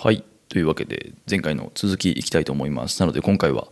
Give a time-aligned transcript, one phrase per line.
[0.00, 0.22] はい。
[0.48, 3.00] というわけで前回の続きいきたいと思います。
[3.00, 3.66] なので今回は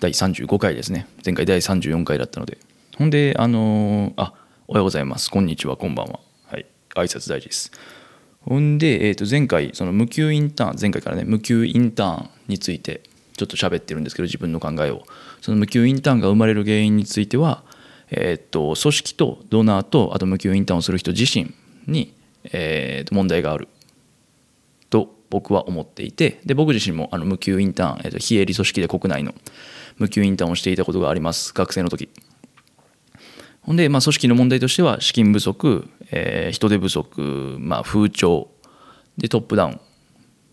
[0.00, 1.06] 第35回ですね。
[1.24, 2.58] 前回第34回だったので。
[2.96, 4.34] ほんであのーあ
[4.66, 5.30] おはようございます。
[5.30, 6.18] こんにちはこんばんは。
[6.46, 6.66] はい。
[6.96, 7.70] 挨拶大事です。
[8.40, 13.02] ほんで、えー、と前回その無給インターン前回からね無給インターンについて
[13.36, 15.04] ちょっと喋ってるんですけど自分の考えを。
[15.40, 17.62] その無給インターンが生まれる原因については
[18.10, 21.54] えー、と組織とドナーとあと無給インターンをする人自身
[21.86, 23.68] に、えー、と問題がある。
[25.30, 29.34] 僕は思っていてで僕自身もあの無給インターン、えー、と非営利組織で国内の
[29.96, 32.08] 無給インターンをしていたことがあります学生の時。
[33.62, 38.48] ほんで、まあ、組織の問題としては資金不足、えー人手不足、まあ、風潮
[39.18, 39.80] でトップダウン。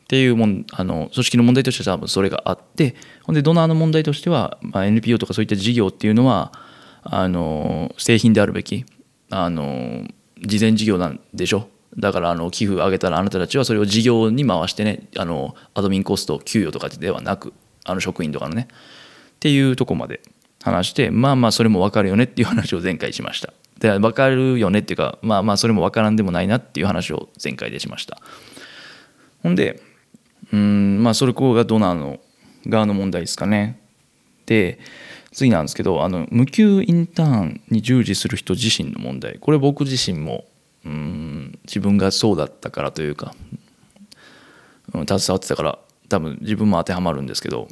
[0.05, 6.51] っていうもんあの組織の問題としては多分それがあってほんでドナーの問題としては、まあ、NPO とかそういった事業っていうのは
[7.01, 8.85] あの製品であるべき
[9.31, 10.07] あの
[10.41, 11.67] 事前事業なんでしょ。
[11.97, 17.53] だからあの寄付あげたらあなたたちはそれを事業に回してねあのアドミンコスト給与とかではなく
[17.85, 20.21] あの職員とかのねっていうとこまで
[20.61, 23.53] 話してまあまあそれも分かるよねっていう話を前回しました。
[23.79, 28.19] で分かるよねっていうかまあまあそれも分からんでもないなっていう話を前回でしました。
[29.43, 29.81] ほんで
[30.51, 32.19] うんまあそれここがドナーの
[32.67, 33.79] 側の問題ですかね。
[34.45, 34.79] で
[35.31, 39.37] 次なんですけどあの無給インターンに従事する人自身の問題。
[39.39, 40.45] これ僕自身も
[40.85, 43.33] うん自分がそうだったからというか、
[44.93, 47.67] うん、携わってたから多分自分も当てはまるんですけど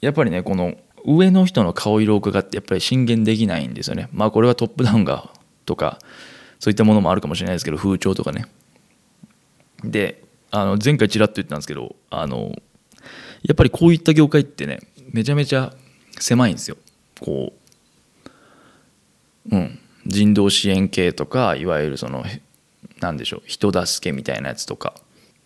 [0.00, 4.08] やっぱりねこの上の人の顔色を伺ってやっぱり進言できないんですよね。
[4.12, 5.32] まあこれはトップダウンが
[5.64, 5.98] とか
[6.60, 8.44] そういったものもあるかもしれないですけど風潮とかね。
[9.82, 12.52] であの前回ちらっと言ったんですけどあの
[13.42, 14.80] やっぱりこういった業界ってね
[15.10, 15.74] めちゃめちゃ
[16.20, 16.76] 狭いんですよ。
[17.20, 17.52] こ
[19.50, 19.78] ううん。
[20.12, 22.24] 人道支援系とかいわゆるその
[23.00, 24.94] なんでしょう人助けみたいなやつとか、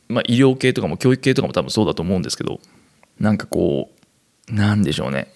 [0.09, 2.61] まあ、医療系とかも教育系とかも多分そうだと思うんですけど
[3.19, 3.91] なんかこ
[4.50, 5.33] うなんでしょうね。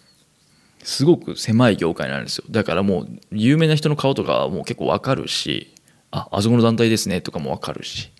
[0.82, 2.44] すごく狭い業界なんですよ。
[2.50, 5.74] だからもう有名な人の顔とかもう結構わかるし
[6.10, 8.10] ああそこの団体ですねとかもわかるし。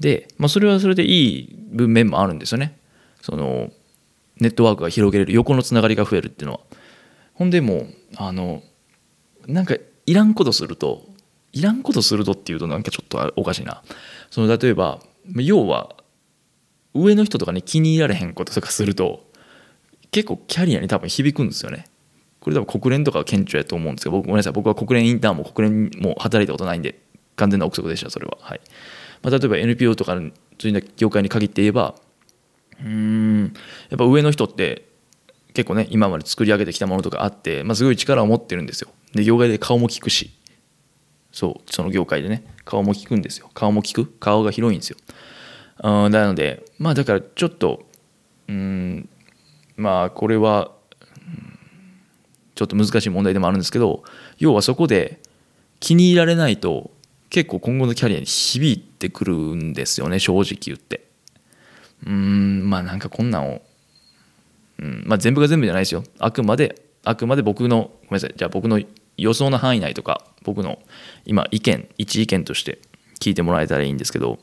[0.00, 2.78] で、まあ、それはそれでいい文面もあるんですよね。
[3.20, 3.70] その
[4.40, 6.60] ネットワークが広げれる横のつながりが増えるっていうのは。
[7.34, 8.62] ほんでもうあの
[9.46, 11.06] なんかいらんことすると
[11.52, 13.82] いらんことするとっていうとなんかちょっとおかしいな。
[14.30, 15.00] その例えば
[15.36, 15.94] 要は
[16.94, 19.24] 上の人とかに気に入られへんこととかすると
[20.10, 21.86] 結構キャリアに多分響くんですよね。
[22.40, 24.52] これ多分国連とかは顕著やと思うんですけど僕ごめんなさい。
[24.52, 27.00] 僕は国連インターンも国連も働いたことないんで
[27.36, 28.36] 完全な憶測でしたそれは。
[28.40, 28.60] はい、
[29.22, 30.14] まあ、例えば NPO とか
[30.58, 31.94] そういう業界に限って言えば
[32.84, 33.54] うん
[33.90, 34.86] やっぱ上の人って
[35.54, 38.90] 結構ね今まで作り上げてきたものとかあって、まあ、すごい力を持ってるんですよ。
[39.14, 40.30] で業界で顔も利くし
[41.32, 43.50] そうその業界でね顔も利くんですよ。
[43.54, 44.06] 顔も利く？
[44.06, 44.96] 顔が広いんですよ。
[45.82, 47.84] うんなのでまあだからちょっと
[48.48, 49.08] うん
[49.76, 50.72] まあこれは
[52.54, 54.04] ちょっと難しい問題でもあるんですけど
[54.38, 55.20] 要はそこで
[55.80, 56.90] 気に入られないと
[57.30, 61.04] 結構今後のキャリアに響いてくるんですよね正直言って。
[62.06, 63.62] うんまあなんかこんなんを、
[64.78, 65.04] うん。
[65.06, 66.04] まあ、全部が全部じゃないですよ。
[66.18, 68.34] あくまであくまで僕のごめんなさい。
[68.36, 68.80] じゃあ僕の
[69.16, 70.78] 予想の範囲内とか僕の
[71.24, 72.80] 今意見一意見として
[73.20, 74.38] 聞いてもらえたらいいんですけど。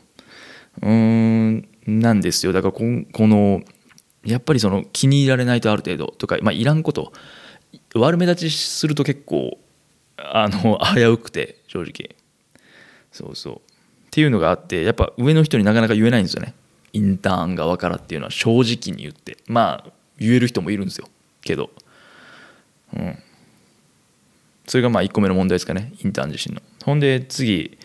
[0.81, 2.53] うーんなんですよ。
[2.53, 3.62] だからここの
[4.24, 7.12] やっぱりその気に入られないとある程度とか、まあ、いらんこと。
[7.96, 9.58] 悪目立ちすると結構
[10.18, 12.16] あの危うくて正直。
[13.12, 13.56] そうそう。
[13.56, 13.59] っ
[14.12, 16.53] ていうのがあってやっぱ上の人になかなか言えないんですよね。
[16.94, 19.38] インターン側からっていうのは正直に言って。
[19.47, 19.91] まあ
[20.22, 21.09] 言える人もいるんですよ。
[21.42, 21.72] けど。
[22.96, 23.18] うん。
[24.68, 25.94] それがまあ1個目の問題ですかね。
[26.04, 26.62] インターン自身の。
[26.86, 27.78] ほんで次。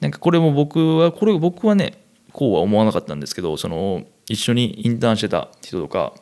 [0.00, 6.12] なんかこれも僕はこれ僕はねこうは思わなかったんですけどその一緒にインターンしてた人とか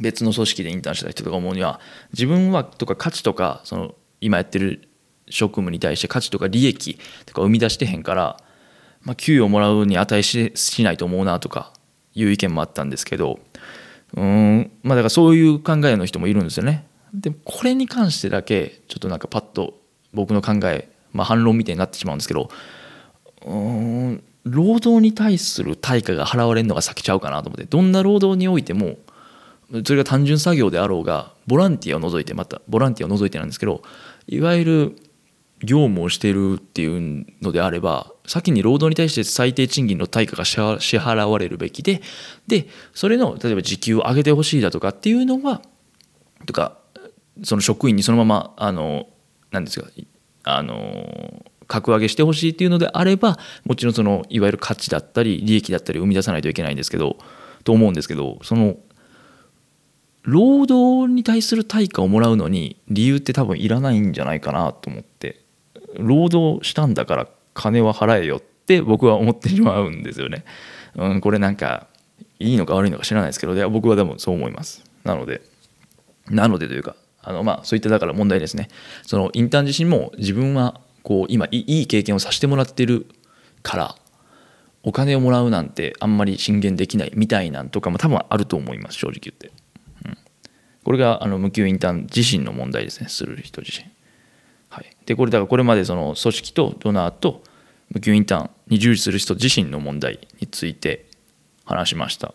[0.00, 1.80] 別の組織でインターンしてた人とか思うには
[2.12, 4.88] 自分はとか価値とかその今やってる
[5.30, 8.36] 職務に対して価値とか利益とか生み出してへんから、
[9.02, 11.72] まあ、給与をもらうに値ししないと思うなとか
[12.14, 13.38] いう意見もあったんですけど
[14.16, 16.86] うんまあだからそういう考えの人もいるんですよね。
[17.12, 19.80] でもこれに関してだけちょっとなんかパッと
[20.12, 22.48] 僕の考え、まあ、反論みたいになってしまうんですけど
[23.46, 28.96] うん労働に対する対価が払われるのが先ちゃうかなと思ってどんな労働においても
[29.84, 33.82] それが単純作業であろうがボランティアを除いてまたボランティアを除いてなんですけど
[34.26, 34.96] いわゆる
[35.60, 42.00] 業務をしているっていうのであれば先に労働に対して最低賃金の対価が支払われるべきで
[42.46, 45.60] でそれの例えば時給を上げてほしいだとかっていうのは
[46.46, 46.78] とか
[47.42, 49.08] その職員にそのままあの
[49.50, 49.88] 何ですか
[50.44, 57.16] あの格上げしてほしいっていうのであればもちろんそのいわゆる価値だったり利益だったり生み出さないといけないんですけど
[57.64, 58.76] と思うんですけどその
[60.22, 65.44] 労働に対する対価をもらうのに理由って多分いらないんじゃないかなと思って
[65.98, 70.44] 労働したんだから金は払えよって僕は思ってしまうんですよね。
[70.96, 71.86] うん、これなんか
[72.38, 74.84] いいのか悪いのか知らないですけど僕はでもそう思います。
[75.04, 75.42] なので
[76.28, 78.68] なのでというかあのまあそういっただから問題ですね。
[79.06, 83.06] そのインターン自身も自分はこう今いい経験をさせてもらってる
[83.62, 83.94] から
[84.82, 89.50] お金をもらうなんてあんまり進言できないみたいなんとかも多分あると思います正直言って。
[90.06, 90.18] うん
[90.84, 93.90] これがあの無給インターン自身の問題ですねする人自身。
[95.06, 97.42] でこれだからこれまでその組織とドナーと
[97.90, 101.06] 無給インターンに従事する人自身の問題について
[101.64, 102.34] 話しました。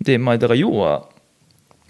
[0.00, 1.08] でまあだから要は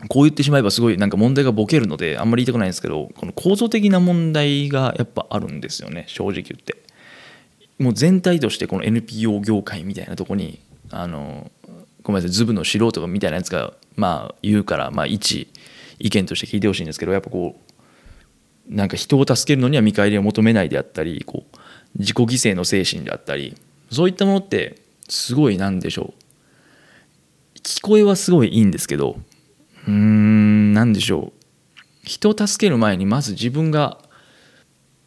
[0.08, 6.76] こう言ってしまえばすごいなんか問題がボケるのであんまり言いたくないんですけどこの構造的な問題がやっぱあるんですよね正直言って。
[7.78, 11.50] もう全体としてこの NPO 業界みたいなとこにあの
[12.02, 15.48] ごめんなさいズブの素人みたいなやつがまあ言うからまあ一
[15.98, 17.69] 意見として聞いてほしいんですけどやっぱこう
[18.70, 21.58] なんか人を助けるのには見返りを求めないであったりこう
[21.98, 23.56] 自己犠牲の精神であったり
[23.90, 24.78] そういったものって
[25.08, 27.58] すごいなんでしょう。
[27.62, 29.16] 聞こえはすごいいいんですけど
[29.86, 31.40] うーん何でしょう。
[32.04, 33.98] 人を助ける前にまず自分が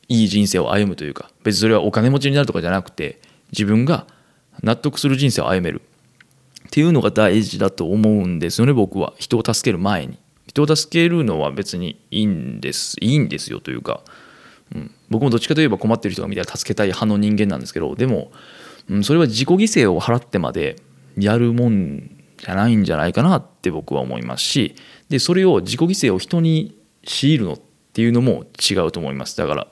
[0.09, 3.21] いい人生を歩むというか別にそれはお金持ちになるとかじゃなくて
[3.51, 4.05] 自分が
[4.61, 5.81] 納得する人生を歩める
[6.67, 9.13] っていうのが大事だと思うんですよね僕は。
[9.17, 10.17] 人を助ける前に。
[10.47, 14.01] 人を助けるのは別にいいんですいいんですよというか、
[14.75, 18.31] うん、僕もどっちかといえば困ってる人が見たら助けたい派の人間なんですけどでも、
[18.89, 20.77] うん、それは自己犠牲を払ってまで
[21.17, 24.75] やるもんじゃないんじゃないかなって僕は思いますし
[25.09, 27.59] でそれを自己犠牲を人に強いるのっ
[27.93, 29.37] ていうのも違うと思います。
[29.37, 29.67] だから、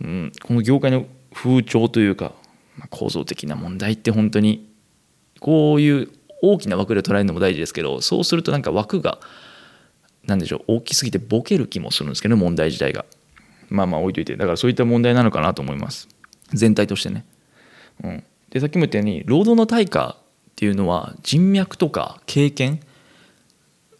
[0.00, 2.32] うん、この業界の風潮というか
[2.88, 4.72] 構造的な問題って本当に
[5.40, 6.08] こういう
[6.42, 9.20] 大きな枠で捉えるのも大事ですけどそうするとなんか枠が
[10.26, 13.04] 何でしょう大きすぎてボケる気もするんですけど問題自体が。
[13.68, 14.36] まあまあ置いといて。
[14.36, 16.08] だからそういった問題なのかなと思います。
[16.52, 17.24] 全体としてね、
[18.02, 22.80] うん、でさっきも言ったように労働の対価っていうのは人脈とか経験。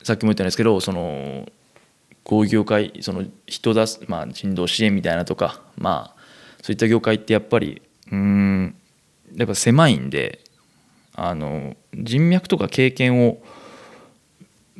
[0.02, 1.46] さっきも言ったんですけどその
[2.25, 6.20] こういう業界その人出す、まあ、人道支援みたいなとかまあ
[6.62, 8.75] そういった業界ってやっぱりうん
[9.37, 10.40] やっぱ狭いんで
[11.14, 13.43] あの人脈とか経験を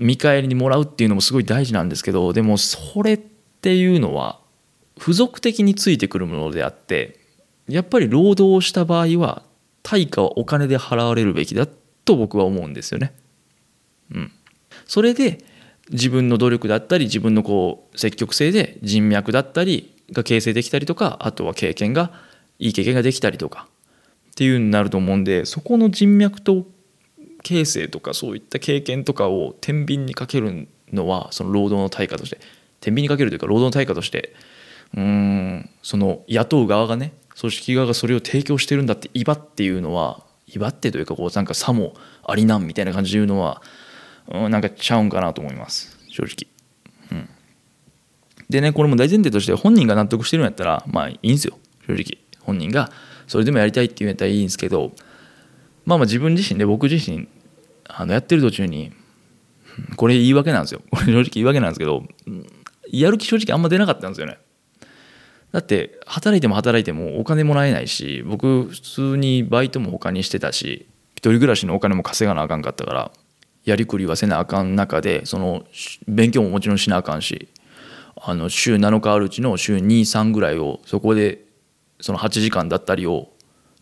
[0.01, 4.41] 見返りにもらうっていうのもすごい大事なんですけどでもそれっていうのは
[4.99, 7.21] 付属的についてくるものであって
[7.69, 9.43] やっぱり労働をした場合は
[9.83, 11.69] 対価はお金で払われるべきだ
[12.05, 13.15] と僕は思うんですよね。
[14.13, 14.33] うん、
[14.87, 15.45] それで
[15.91, 22.11] 自分の努力だったり自分のこう積極性で人脈だったりが形成できたりとかあとは経験が
[22.59, 23.69] いい経験ができたりとか
[24.31, 26.67] っていうになると思うんでそこの人脈と
[27.43, 32.39] 形成とかそういった経験とかを天秤にかけるのはその労働の対価として
[32.81, 34.35] 天秤にかけるというか労働の対価として
[34.97, 41.95] うんその雇う側がね組織側がそれを提供してるんだって威張っていうのは威張ってというかこうなんかさも
[42.25, 43.63] ありなんみたいな感じで言うのは
[44.29, 46.49] うんなんかちゃうんかなと思います正直。
[47.13, 47.29] うん、
[48.49, 51.59] でねこれも大前提として本人が納得してるんやったらまあいいんですよ。
[51.87, 52.19] 正直。
[52.41, 52.91] 本人が
[53.27, 54.93] それでもやりたいって言うんやったらいいんですけど
[55.91, 57.27] まあまあ自分自身で僕自身
[57.89, 58.93] あのやってる途中に
[59.97, 60.83] これ言い訳なんですよ。
[60.93, 62.05] これ正直言い訳なんですけど
[62.93, 64.39] やる気正直あんま出なかったんですよね。
[65.51, 73.11] だって働いても働いてもお金もらえないし僕普通にバイトも他にしてたし一人暮らしのお金も稼がなあかんかったから
[73.65, 75.65] やりくりはせなあかん中でその
[76.07, 77.49] 勉強ももちろんしなあかんし
[78.17, 81.45] あの週7日あるうちの週23ぐらいをそこで
[82.01, 83.30] その8時間だったりを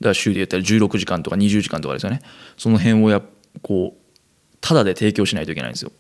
[0.01, 2.21] だ週で言ったら16時間とか20時間とかですよね。
[2.57, 3.23] その辺をや
[3.63, 5.93] こうただで提供しないといけないんですよ。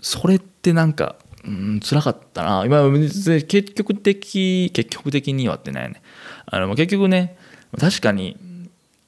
[0.00, 2.64] それってなんかうん辛かったな。
[2.64, 6.02] 今結局的結局的にはってね。
[6.46, 7.36] あの結局ね
[7.78, 8.36] 確かに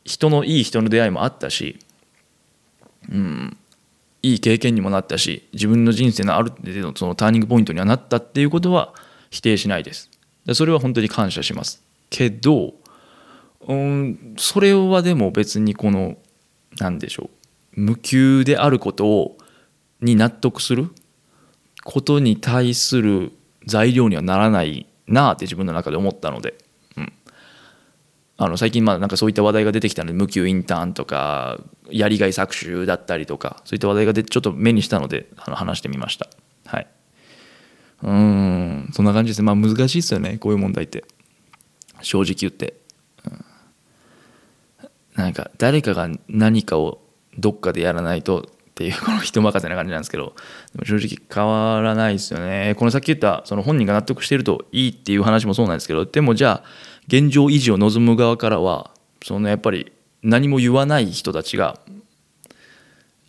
[0.05, 1.79] 人のいい人の出会いもあったし
[3.11, 3.57] うん
[4.23, 8.95] いい経験にもなったし自分の人生のある程度そのターニングポイントにはなったっていうことは
[9.31, 10.11] 否定しないです。
[10.53, 11.83] それは本当に感謝します。
[12.11, 12.75] けど、
[13.67, 16.17] うん、それはでも別にこの
[16.79, 17.31] 何でしょ
[17.77, 19.39] う無給であることを
[20.01, 20.91] に納得する
[21.85, 23.33] ことに対する
[23.67, 26.55] 材料にはならないなって自分の中で思ったので、
[26.97, 27.13] うん、
[28.37, 31.59] あの最近まあなんかそういった話題が出てきたので無給インターンとか
[31.91, 36.29] やりがい搾取だったりとかそういった話題がでちょっと目にしたのであの話してみました。
[36.67, 36.87] はい。
[38.03, 38.91] うん。
[38.93, 39.47] そんな感じですね。
[39.47, 40.39] まあ難しいですよね。
[40.39, 41.05] こういう問題って。
[42.03, 42.75] 正直言って、
[45.15, 47.01] なんか誰かが何かを
[47.39, 48.43] どっかでやらないとっ
[48.75, 50.35] ていうこの人任せな感じなんですけど
[50.85, 52.75] 正直変わらないですよね。
[52.77, 56.65] このさっき言ったその本人が納得しているといいっていう話もそうなんですけどでもじゃあ
[57.07, 58.91] 現状維持を望む側からは
[59.23, 59.93] そのやっぱり
[60.23, 61.79] 何も言わない人たちが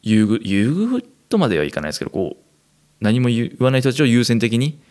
[0.02, 2.44] 優遇優遇とまではいかないですけどこう
[3.02, 4.82] 何も言わない人たちを優先的に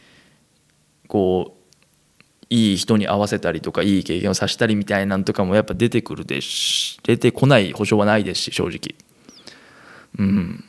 [1.09, 1.64] こう
[2.51, 8.95] いい人に合わせたりとかいい経験をさせたりみたいなんとかもやっぱ出てくるでし出てこない保証はないですし正直。
[10.19, 10.65] うん。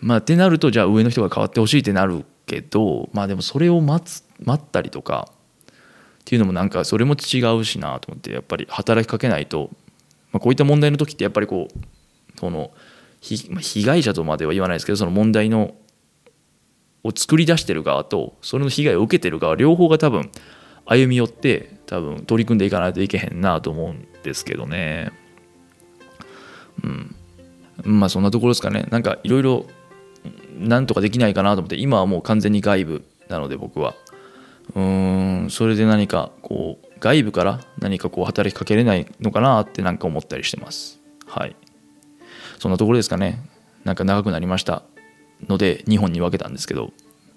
[0.00, 9.70] まあってなるとじゃあ上の人が変わってほしいってなるけどまあでもそれを待つ待ったりとかっていうのもなんかそれも違うしなと思ってやっぱり働きかけないと、
[10.32, 12.70] まあ、こういった問題の時ってやっぱりこうその
[13.20, 15.74] ひまあ被害者とまでは言わないですけどその問題の
[17.02, 20.30] を作り出してる側とそれの被害を受けてる側両方が多分
[20.84, 25.12] 歩み寄って多分取り組んでいかないといけへんなと思うんですけどね。
[26.82, 27.14] うん。
[27.84, 28.86] まあそんなところですかね。
[28.90, 29.66] なんかいろいろ
[30.58, 33.94] なんとかできないかなと思って今はもう完全に外部なので僕は。
[34.74, 35.50] うーん。
[35.50, 41.00] それで何かこう外部から何かこう働きかけれないのかなってなんか思ったりしてます。
[41.26, 41.56] はい。
[42.58, 43.40] そんなところですかね。
[43.84, 44.82] なんか長くなりました。
[45.48, 46.92] ので2本に分けたんですけどど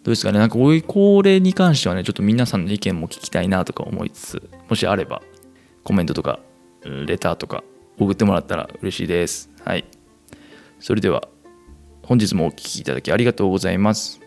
[0.05, 0.39] うですかね？
[0.39, 5.21] なんかこれに関してはねちょっと皆さんの意見も聞きたいなとか思いつつもしあれば
[5.83, 6.39] コメントとか
[6.83, 7.63] レターとか
[7.97, 9.49] 送ってもらったら嬉しいです。
[9.63, 9.85] はい。
[10.79, 11.27] それでは
[12.03, 14.19] 本日もお聞きいただきありがとうございます。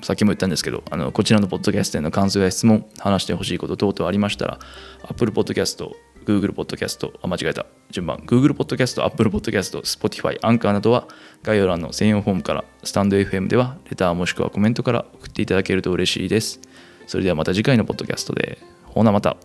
[0.00, 4.58] さっきも言ったんですけどあのこちらのポッドキャストへの感想や質問話してほしいこと等々ありましたら
[5.02, 5.90] Apple Podcast
[6.28, 7.64] Google Podcast あ間違えた。
[7.90, 8.18] 順番。
[8.18, 11.08] Google Podcast Apple Podcast Spotify アンカーなどは
[11.42, 16.60] 概要欄の専用フォームからスタンド FM ではレターもしくはコメントから送っていただけると嬉しいです。
[17.06, 18.58] それではまた次回のポッドキャストで。
[18.84, 19.38] ほなまた。